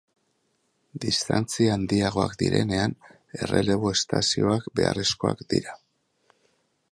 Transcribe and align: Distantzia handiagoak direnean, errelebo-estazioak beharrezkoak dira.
Distantzia 1.03 1.73
handiagoak 1.73 2.33
direnean, 2.39 2.97
errelebo-estazioak 3.47 4.67
beharrezkoak 4.81 5.47
dira. 5.55 5.79